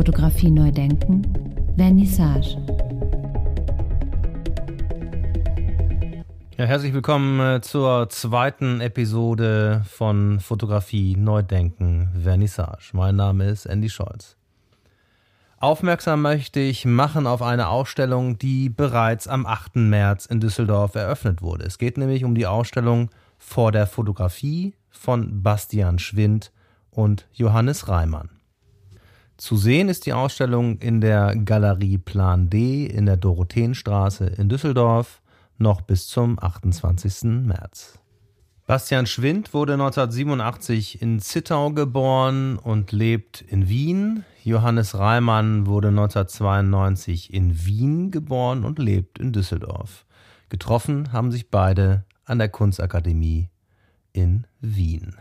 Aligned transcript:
Fotografie 0.00 0.50
neu 0.50 0.70
denken, 0.72 1.20
Vernissage. 1.76 2.56
Ja, 6.56 6.64
herzlich 6.64 6.94
willkommen 6.94 7.38
äh, 7.38 7.60
zur 7.60 8.08
zweiten 8.08 8.80
Episode 8.80 9.82
von 9.86 10.40
Fotografie 10.40 11.16
neu 11.16 11.42
denken, 11.42 12.08
Vernissage. 12.18 12.92
Mein 12.94 13.16
Name 13.16 13.50
ist 13.50 13.66
Andy 13.66 13.90
Scholz. 13.90 14.38
Aufmerksam 15.58 16.22
möchte 16.22 16.60
ich 16.60 16.86
machen 16.86 17.26
auf 17.26 17.42
eine 17.42 17.68
Ausstellung, 17.68 18.38
die 18.38 18.70
bereits 18.70 19.28
am 19.28 19.44
8. 19.44 19.76
März 19.76 20.24
in 20.24 20.40
Düsseldorf 20.40 20.94
eröffnet 20.94 21.42
wurde. 21.42 21.64
Es 21.64 21.76
geht 21.76 21.98
nämlich 21.98 22.24
um 22.24 22.34
die 22.34 22.46
Ausstellung 22.46 23.10
Vor 23.36 23.70
der 23.70 23.86
Fotografie 23.86 24.72
von 24.88 25.42
Bastian 25.42 25.98
Schwind 25.98 26.52
und 26.90 27.28
Johannes 27.34 27.86
Reimann. 27.86 28.39
Zu 29.40 29.56
sehen 29.56 29.88
ist 29.88 30.04
die 30.04 30.12
Ausstellung 30.12 30.76
in 30.80 31.00
der 31.00 31.34
Galerie 31.34 31.96
Plan 31.96 32.50
D 32.50 32.84
in 32.84 33.06
der 33.06 33.16
Dorotheenstraße 33.16 34.26
in 34.26 34.50
Düsseldorf 34.50 35.22
noch 35.56 35.80
bis 35.80 36.08
zum 36.08 36.38
28. 36.38 37.46
März. 37.46 37.98
Bastian 38.66 39.06
Schwind 39.06 39.54
wurde 39.54 39.72
1987 39.72 41.00
in 41.00 41.20
Zittau 41.20 41.70
geboren 41.70 42.58
und 42.58 42.92
lebt 42.92 43.40
in 43.40 43.70
Wien. 43.70 44.26
Johannes 44.44 44.98
Reimann 44.98 45.66
wurde 45.66 45.88
1992 45.88 47.32
in 47.32 47.64
Wien 47.64 48.10
geboren 48.10 48.62
und 48.62 48.78
lebt 48.78 49.18
in 49.18 49.32
Düsseldorf. 49.32 50.04
Getroffen 50.50 51.14
haben 51.14 51.32
sich 51.32 51.48
beide 51.48 52.04
an 52.26 52.38
der 52.38 52.50
Kunstakademie 52.50 53.48
in 54.12 54.46
Wien. 54.60 55.16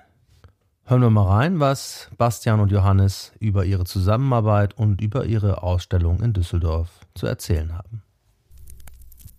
Hören 0.89 1.03
wir 1.03 1.11
mal 1.11 1.27
rein, 1.27 1.59
was 1.59 2.09
Bastian 2.17 2.59
und 2.59 2.71
Johannes 2.71 3.31
über 3.39 3.63
ihre 3.63 3.83
Zusammenarbeit 3.83 4.75
und 4.75 5.01
über 5.01 5.25
ihre 5.25 5.61
Ausstellung 5.61 6.19
in 6.19 6.33
Düsseldorf 6.33 6.89
zu 7.13 7.27
erzählen 7.27 7.77
haben. 7.77 8.01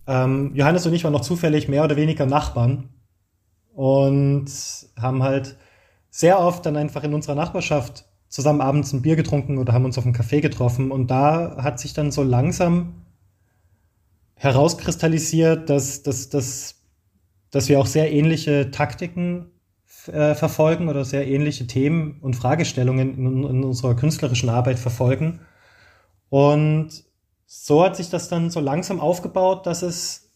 Ähm, 0.07 0.55
Johannes 0.55 0.85
und 0.85 0.93
ich 0.93 1.03
waren 1.03 1.11
noch 1.11 1.19
zufällig 1.19 1.67
mehr 1.67 1.83
oder 1.83 1.97
weniger 1.97 2.25
Nachbarn 2.25 2.87
und 3.73 4.49
haben 4.97 5.23
halt 5.23 5.57
sehr 6.09 6.39
oft 6.39 6.65
dann 6.65 6.77
einfach 6.77 7.03
in 7.03 7.13
unserer 7.13 7.35
Nachbarschaft 7.35 8.05
zusammen 8.29 8.61
abends 8.61 8.93
ein 8.93 9.01
Bier 9.01 9.17
getrunken 9.17 9.57
oder 9.57 9.73
haben 9.73 9.83
uns 9.83 9.97
auf 9.97 10.05
einem 10.05 10.15
Café 10.15 10.39
getroffen 10.39 10.89
und 10.89 11.11
da 11.11 11.61
hat 11.61 11.81
sich 11.81 11.91
dann 11.91 12.13
so 12.13 12.23
langsam 12.23 12.93
herauskristallisiert, 14.35 15.69
dass, 15.69 16.01
dass, 16.01 16.29
dass, 16.29 16.75
dass 17.49 17.67
wir 17.67 17.77
auch 17.77 17.87
sehr 17.87 18.09
ähnliche 18.13 18.71
Taktiken 18.71 19.51
äh, 20.07 20.35
verfolgen 20.35 20.89
oder 20.89 21.05
sehr 21.05 21.27
ähnliche 21.27 21.67
Themen 21.67 22.19
und 22.21 22.35
Fragestellungen 22.35 23.17
in, 23.17 23.43
in 23.43 23.63
unserer 23.63 23.95
künstlerischen 23.95 24.49
Arbeit 24.49 24.79
verfolgen. 24.79 25.41
Und 26.29 27.03
so 27.45 27.83
hat 27.83 27.95
sich 27.95 28.09
das 28.09 28.29
dann 28.29 28.49
so 28.49 28.59
langsam 28.59 28.99
aufgebaut, 28.99 29.65
dass 29.65 29.81
es 29.81 30.31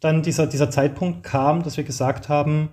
dann 0.00 0.22
dieser, 0.22 0.46
dieser 0.46 0.70
Zeitpunkt 0.70 1.22
kam, 1.22 1.62
dass 1.62 1.76
wir 1.76 1.84
gesagt 1.84 2.28
haben, 2.28 2.70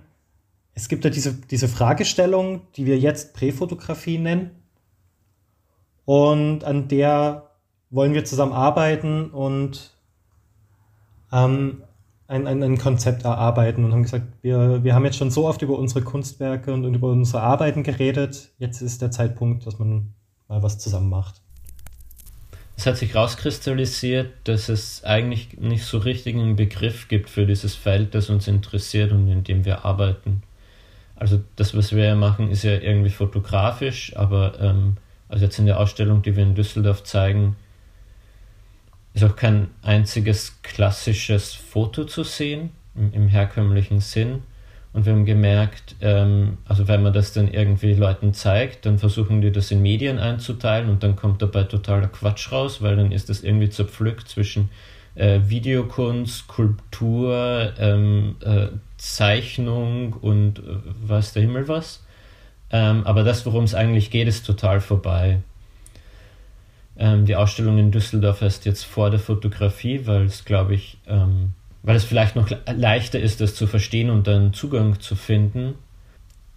es 0.74 0.88
gibt 0.88 1.04
ja 1.04 1.10
diese, 1.10 1.34
diese 1.34 1.68
Fragestellung, 1.68 2.62
die 2.76 2.86
wir 2.86 2.98
jetzt 2.98 3.34
Präfotografie 3.34 4.18
nennen. 4.18 4.50
Und 6.04 6.64
an 6.64 6.88
der 6.88 7.50
wollen 7.90 8.12
wir 8.12 8.24
zusammen 8.24 8.52
arbeiten 8.52 9.30
und 9.30 9.96
ähm, 11.32 11.84
ein, 12.26 12.46
ein, 12.46 12.62
ein 12.62 12.78
Konzept 12.78 13.24
erarbeiten 13.24 13.84
und 13.84 13.92
haben 13.92 14.02
gesagt, 14.02 14.26
wir, 14.42 14.82
wir 14.82 14.94
haben 14.94 15.04
jetzt 15.04 15.18
schon 15.18 15.30
so 15.30 15.46
oft 15.46 15.62
über 15.62 15.78
unsere 15.78 16.02
Kunstwerke 16.02 16.72
und, 16.72 16.84
und 16.84 16.94
über 16.94 17.08
unsere 17.08 17.42
Arbeiten 17.42 17.82
geredet. 17.82 18.50
Jetzt 18.58 18.80
ist 18.80 19.02
der 19.02 19.10
Zeitpunkt, 19.10 19.66
dass 19.66 19.78
man 19.78 20.14
mal 20.48 20.62
was 20.62 20.78
zusammen 20.78 21.10
macht. 21.10 21.40
Es 22.76 22.86
hat 22.86 22.96
sich 22.96 23.14
rauskristallisiert, 23.14 24.32
dass 24.44 24.68
es 24.68 25.04
eigentlich 25.04 25.58
nicht 25.58 25.84
so 25.84 25.98
richtig 25.98 26.34
einen 26.34 26.56
Begriff 26.56 27.08
gibt 27.08 27.30
für 27.30 27.46
dieses 27.46 27.74
Feld, 27.74 28.14
das 28.14 28.30
uns 28.30 28.48
interessiert 28.48 29.12
und 29.12 29.28
in 29.28 29.44
dem 29.44 29.64
wir 29.64 29.84
arbeiten. 29.84 30.42
Also 31.14 31.40
das, 31.54 31.76
was 31.76 31.94
wir 31.94 32.04
ja 32.04 32.14
machen, 32.16 32.50
ist 32.50 32.64
ja 32.64 32.72
irgendwie 32.72 33.10
fotografisch, 33.10 34.16
aber 34.16 34.60
ähm, 34.60 34.96
also 35.28 35.44
jetzt 35.44 35.58
in 35.58 35.66
der 35.66 35.78
Ausstellung, 35.78 36.22
die 36.22 36.34
wir 36.34 36.42
in 36.42 36.56
Düsseldorf 36.56 37.04
zeigen, 37.04 37.54
ist 39.14 39.24
auch 39.24 39.36
kein 39.36 39.68
einziges 39.82 40.60
klassisches 40.62 41.54
Foto 41.54 42.04
zu 42.04 42.24
sehen, 42.24 42.70
im, 42.94 43.12
im 43.12 43.28
herkömmlichen 43.28 44.00
Sinn. 44.00 44.42
Und 44.92 45.06
wir 45.06 45.12
haben 45.12 45.24
gemerkt, 45.24 45.96
ähm, 46.00 46.58
also 46.66 46.86
wenn 46.86 47.02
man 47.02 47.12
das 47.12 47.32
dann 47.32 47.48
irgendwie 47.48 47.94
Leuten 47.94 48.32
zeigt, 48.32 48.86
dann 48.86 48.98
versuchen 48.98 49.40
die 49.40 49.50
das 49.50 49.70
in 49.70 49.82
Medien 49.82 50.18
einzuteilen 50.18 50.88
und 50.88 51.02
dann 51.02 51.16
kommt 51.16 51.42
dabei 51.42 51.64
totaler 51.64 52.08
Quatsch 52.08 52.52
raus, 52.52 52.80
weil 52.80 52.96
dann 52.96 53.10
ist 53.10 53.28
das 53.28 53.42
irgendwie 53.42 53.70
zerpflückt 53.70 54.28
zwischen 54.28 54.68
äh, 55.16 55.40
Videokunst, 55.46 56.46
Kultur, 56.46 57.72
ähm, 57.78 58.36
äh, 58.44 58.68
Zeichnung 58.96 60.12
und 60.12 60.60
äh, 60.60 60.62
weiß 61.08 61.32
der 61.32 61.42
Himmel 61.42 61.66
was. 61.66 62.04
Ähm, 62.70 63.04
aber 63.04 63.24
das, 63.24 63.44
worum 63.46 63.64
es 63.64 63.74
eigentlich 63.74 64.10
geht, 64.10 64.28
ist 64.28 64.46
total 64.46 64.80
vorbei. 64.80 65.40
Ähm, 66.96 67.26
die 67.26 67.36
Ausstellung 67.36 67.78
in 67.78 67.90
Düsseldorf 67.90 68.42
ist 68.42 68.64
jetzt 68.64 68.84
vor 68.84 69.10
der 69.10 69.20
Fotografie, 69.20 70.06
weil 70.06 70.26
es, 70.26 70.44
glaube 70.44 70.74
ich, 70.74 70.98
ähm, 71.06 71.52
weil 71.82 71.96
es 71.96 72.04
vielleicht 72.04 72.36
noch 72.36 72.48
leichter 72.66 73.20
ist, 73.20 73.40
das 73.40 73.54
zu 73.54 73.66
verstehen 73.66 74.10
und 74.10 74.26
dann 74.26 74.52
Zugang 74.52 75.00
zu 75.00 75.16
finden. 75.16 75.74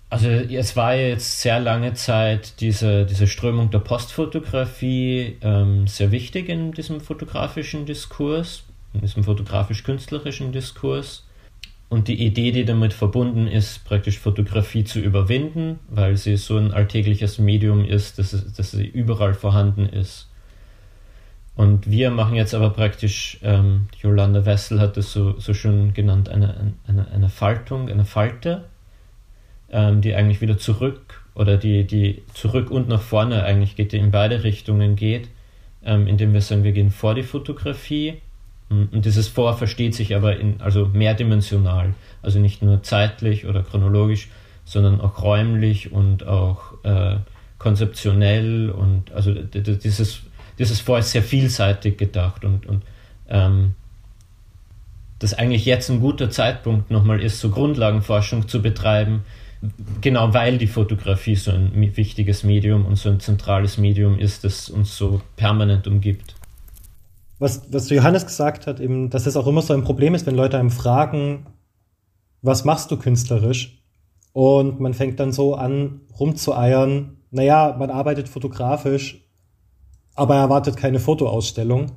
Also 0.09 0.29
es 0.29 0.77
war 0.77 0.95
jetzt 0.95 1.41
sehr 1.41 1.59
lange 1.59 1.93
Zeit 1.93 2.61
diese, 2.61 3.05
diese 3.05 3.27
Strömung 3.27 3.71
der 3.71 3.79
Postfotografie 3.79 5.35
ähm, 5.41 5.85
sehr 5.87 6.11
wichtig 6.11 6.47
in 6.47 6.71
diesem 6.71 7.01
fotografischen 7.01 7.85
Diskurs, 7.85 8.63
in 8.93 9.01
diesem 9.01 9.25
fotografisch-künstlerischen 9.25 10.53
Diskurs. 10.53 11.26
Und 11.89 12.09
die 12.09 12.25
Idee, 12.25 12.51
die 12.51 12.65
damit 12.65 12.93
verbunden 12.93 13.47
ist, 13.47 13.85
praktisch 13.85 14.19
Fotografie 14.19 14.83
zu 14.83 14.99
überwinden, 14.99 15.79
weil 15.89 16.17
sie 16.17 16.35
so 16.35 16.57
ein 16.57 16.73
alltägliches 16.73 17.39
Medium 17.39 17.85
ist, 17.85 18.19
dass, 18.19 18.33
es, 18.33 18.53
dass 18.53 18.71
sie 18.71 18.85
überall 18.85 19.33
vorhanden 19.33 19.85
ist. 19.85 20.27
Und 21.55 21.89
wir 21.89 22.11
machen 22.11 22.35
jetzt 22.35 22.53
aber 22.53 22.69
praktisch, 22.69 23.39
ähm, 23.41 23.87
Jolanda 23.99 24.45
Wessel 24.45 24.79
hat 24.79 24.95
es 24.95 25.11
so, 25.11 25.39
so 25.39 25.55
schön 25.55 25.93
genannt, 25.93 26.29
eine, 26.29 26.73
eine, 26.85 27.07
eine 27.09 27.29
Faltung, 27.29 27.89
eine 27.89 28.05
Falte, 28.05 28.65
ähm, 29.71 30.01
die 30.01 30.13
eigentlich 30.13 30.39
wieder 30.39 30.59
zurück 30.59 31.23
oder 31.33 31.57
die, 31.57 31.85
die 31.85 32.21
zurück 32.33 32.69
und 32.69 32.89
nach 32.89 33.01
vorne 33.01 33.43
eigentlich 33.43 33.75
geht, 33.75 33.91
die 33.91 33.97
in 33.97 34.11
beide 34.11 34.43
Richtungen 34.43 34.95
geht, 34.95 35.29
ähm, 35.83 36.05
indem 36.05 36.33
wir 36.33 36.41
sagen, 36.41 36.63
wir 36.63 36.73
gehen 36.73 36.91
vor 36.91 37.15
die 37.15 37.23
Fotografie. 37.23 38.21
Und 38.69 39.05
dieses 39.05 39.27
Vor 39.27 39.57
versteht 39.57 39.95
sich 39.95 40.15
aber 40.15 40.37
in, 40.37 40.59
also 40.59 40.87
mehrdimensional, 40.87 41.93
also 42.21 42.39
nicht 42.39 42.61
nur 42.61 42.83
zeitlich 42.83 43.45
oder 43.45 43.63
chronologisch, 43.63 44.29
sondern 44.65 44.99
auch 44.99 45.21
räumlich 45.21 45.93
und 45.93 46.27
auch 46.27 46.83
äh, 46.83 47.15
konzeptionell 47.57 48.69
und 48.69 49.11
also 49.13 49.33
dieses 49.33 50.21
dieses 50.59 50.81
Vor 50.81 50.99
ist 50.99 51.11
sehr 51.11 51.23
vielseitig 51.23 51.97
gedacht 51.97 52.43
und, 52.43 52.65
und 52.65 52.83
ähm, 53.29 53.75
dass 55.19 55.33
eigentlich 55.33 55.65
jetzt 55.65 55.89
ein 55.89 55.99
guter 55.99 56.29
Zeitpunkt 56.29 56.91
nochmal 56.91 57.21
ist, 57.21 57.39
so 57.39 57.49
Grundlagenforschung 57.49 58.47
zu 58.47 58.61
betreiben, 58.61 59.23
genau 60.01 60.33
weil 60.33 60.57
die 60.57 60.67
Fotografie 60.67 61.35
so 61.35 61.51
ein 61.51 61.71
wichtiges 61.95 62.43
Medium 62.43 62.85
und 62.85 62.97
so 62.97 63.09
ein 63.09 63.19
zentrales 63.19 63.77
Medium 63.77 64.19
ist, 64.19 64.43
das 64.43 64.69
uns 64.69 64.95
so 64.95 65.21
permanent 65.35 65.87
umgibt. 65.87 66.35
Was, 67.39 67.71
was 67.71 67.89
Johannes 67.89 68.25
gesagt 68.25 68.67
hat, 68.67 68.79
eben, 68.79 69.09
dass 69.09 69.25
es 69.25 69.37
auch 69.37 69.47
immer 69.47 69.61
so 69.61 69.73
ein 69.73 69.83
Problem 69.83 70.15
ist, 70.15 70.25
wenn 70.25 70.35
Leute 70.35 70.57
einem 70.57 70.71
fragen, 70.71 71.45
was 72.41 72.65
machst 72.65 72.89
du 72.91 72.97
künstlerisch? 72.97 73.83
Und 74.33 74.79
man 74.79 74.93
fängt 74.93 75.19
dann 75.19 75.31
so 75.31 75.55
an, 75.55 76.01
rumzueiern, 76.19 77.17
naja, 77.31 77.75
man 77.77 77.89
arbeitet 77.89 78.29
fotografisch 78.29 79.27
aber 80.17 80.35
er 80.35 80.41
erwartet 80.41 80.75
keine 80.75 80.99
Fotoausstellung. 80.99 81.91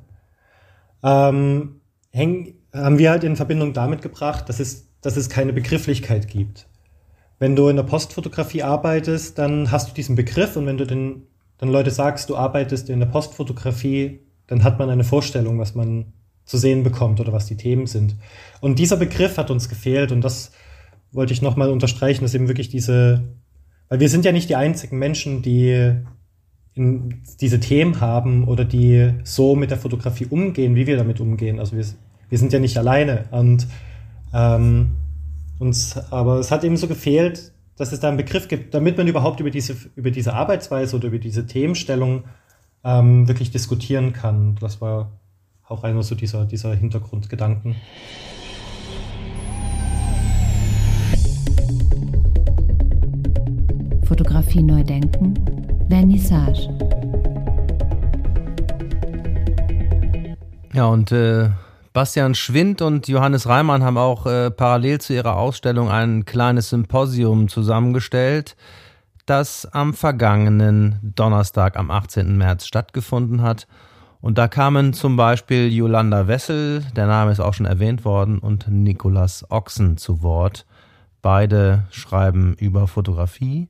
Ähm, 1.03 1.81
häng, 2.11 2.53
haben 2.73 2.99
wir 2.99 3.09
halt 3.09 3.23
in 3.23 3.35
Verbindung 3.35 3.73
damit 3.73 4.01
gebracht, 4.01 4.47
dass 4.47 4.59
es, 4.59 4.87
dass 5.01 5.17
es 5.17 5.27
keine 5.27 5.53
Begrifflichkeit 5.53 6.27
gibt. 6.27 6.67
Wenn 7.39 7.55
du 7.55 7.67
in 7.67 7.75
der 7.75 7.83
Postfotografie 7.83 8.61
arbeitest, 8.61 9.39
dann 9.39 9.71
hast 9.71 9.89
du 9.89 9.93
diesen 9.93 10.15
Begriff 10.15 10.55
und 10.55 10.67
wenn 10.67 10.77
du 10.77 10.85
den, 10.85 11.27
dann 11.57 11.69
Leute 11.69 11.89
sagst, 11.89 12.29
du 12.29 12.37
arbeitest 12.37 12.89
in 12.89 12.99
der 12.99 13.07
Postfotografie, 13.07 14.19
dann 14.51 14.65
hat 14.65 14.79
man 14.79 14.89
eine 14.89 15.05
Vorstellung, 15.05 15.59
was 15.59 15.75
man 15.75 16.11
zu 16.43 16.57
sehen 16.57 16.83
bekommt 16.83 17.21
oder 17.21 17.31
was 17.31 17.45
die 17.45 17.55
Themen 17.55 17.87
sind. 17.87 18.17
Und 18.59 18.79
dieser 18.79 18.97
Begriff 18.97 19.37
hat 19.37 19.49
uns 19.49 19.69
gefehlt 19.69 20.11
und 20.11 20.19
das 20.19 20.51
wollte 21.13 21.31
ich 21.31 21.41
nochmal 21.41 21.69
unterstreichen, 21.69 22.25
dass 22.25 22.33
eben 22.33 22.49
wirklich 22.49 22.67
diese, 22.67 23.23
weil 23.87 24.01
wir 24.01 24.09
sind 24.09 24.25
ja 24.25 24.33
nicht 24.33 24.49
die 24.49 24.57
einzigen 24.57 24.99
Menschen, 24.99 25.41
die 25.41 25.93
diese 26.75 27.61
Themen 27.61 28.01
haben 28.01 28.45
oder 28.45 28.65
die 28.65 29.13
so 29.23 29.55
mit 29.55 29.71
der 29.71 29.77
Fotografie 29.77 30.25
umgehen, 30.25 30.75
wie 30.75 30.85
wir 30.85 30.97
damit 30.97 31.21
umgehen. 31.21 31.57
Also 31.57 31.77
wir, 31.77 31.85
wir 32.27 32.37
sind 32.37 32.51
ja 32.51 32.59
nicht 32.59 32.77
alleine. 32.77 33.29
Und 33.31 33.67
ähm, 34.33 34.97
uns, 35.59 35.97
aber 36.11 36.39
es 36.39 36.51
hat 36.51 36.65
eben 36.65 36.75
so 36.75 36.89
gefehlt, 36.89 37.53
dass 37.77 37.93
es 37.93 38.01
da 38.01 38.09
einen 38.09 38.17
Begriff 38.17 38.49
gibt, 38.49 38.73
damit 38.73 38.97
man 38.97 39.07
überhaupt 39.07 39.39
über 39.39 39.49
diese, 39.49 39.77
über 39.95 40.11
diese 40.11 40.33
Arbeitsweise 40.33 40.97
oder 40.97 41.07
über 41.07 41.19
diese 41.19 41.47
Themenstellung 41.47 42.25
ähm, 42.83 43.27
wirklich 43.27 43.51
diskutieren 43.51 44.13
kann. 44.13 44.55
Das 44.59 44.81
war 44.81 45.11
auch 45.67 45.83
einer 45.83 46.03
so 46.03 46.15
dieser, 46.15 46.45
dieser 46.45 46.75
Hintergrundgedanken. 46.75 47.75
Fotografie 54.03 54.61
neu 54.61 54.83
denken, 54.83 55.33
Vernissage. 55.87 56.67
Ja, 60.73 60.85
und 60.87 61.11
äh, 61.11 61.49
Bastian 61.93 62.35
Schwind 62.35 62.81
und 62.81 63.07
Johannes 63.07 63.47
Reimann 63.47 63.83
haben 63.83 63.97
auch 63.97 64.25
äh, 64.25 64.51
parallel 64.51 65.01
zu 65.01 65.13
ihrer 65.13 65.37
Ausstellung 65.37 65.89
ein 65.89 66.25
kleines 66.25 66.69
Symposium 66.69 67.49
zusammengestellt, 67.49 68.55
das 69.25 69.65
am 69.65 69.93
vergangenen 69.93 70.99
Donnerstag, 71.01 71.77
am 71.77 71.91
18. 71.91 72.37
März 72.37 72.65
stattgefunden 72.65 73.41
hat. 73.41 73.67
Und 74.21 74.37
da 74.37 74.47
kamen 74.47 74.93
zum 74.93 75.17
Beispiel 75.17 75.71
Yolanda 75.71 76.27
Wessel, 76.27 76.83
der 76.95 77.07
Name 77.07 77.31
ist 77.31 77.39
auch 77.39 77.53
schon 77.53 77.65
erwähnt 77.65 78.05
worden, 78.05 78.37
und 78.37 78.67
Nikolas 78.67 79.49
Ochsen 79.49 79.97
zu 79.97 80.21
Wort. 80.21 80.65
Beide 81.21 81.85
schreiben 81.91 82.55
über 82.55 82.87
Fotografie. 82.87 83.67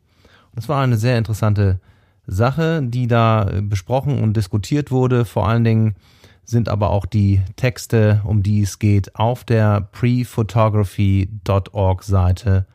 Das 0.53 0.67
war 0.67 0.81
eine 0.81 0.97
sehr 0.97 1.17
interessante 1.17 1.79
Sache, 2.27 2.81
die 2.83 3.07
da 3.07 3.49
besprochen 3.61 4.21
und 4.21 4.37
diskutiert 4.37 4.91
wurde. 4.91 5.25
Vor 5.25 5.47
allen 5.47 5.63
Dingen 5.63 5.95
sind 6.43 6.69
aber 6.69 6.89
auch 6.89 7.05
die 7.05 7.41
Texte, 7.55 8.21
um 8.25 8.43
die 8.43 8.61
es 8.61 8.79
geht, 8.79 9.15
auf 9.15 9.43
der 9.43 9.81
prephotography.org 9.81 12.03
Seite 12.03 12.65